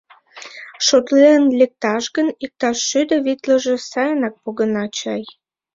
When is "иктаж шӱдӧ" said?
2.45-3.17